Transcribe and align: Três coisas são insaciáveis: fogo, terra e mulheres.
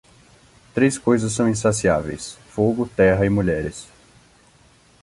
Três 0.73 0.97
coisas 0.97 1.31
são 1.31 1.47
insaciáveis: 1.47 2.31
fogo, 2.49 2.87
terra 2.87 3.23
e 3.23 3.29
mulheres. 3.29 3.87